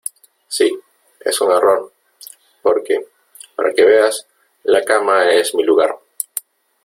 Sí, 0.47 0.67
es 1.19 1.41
un 1.41 1.51
error, 1.51 1.93
porque, 2.63 3.01
para 3.55 3.71
que 3.71 3.85
veas, 3.85 4.25
la 4.63 4.83
cama 4.83 5.29
es 5.29 5.53
mi 5.53 5.63
lugar. 5.63 5.95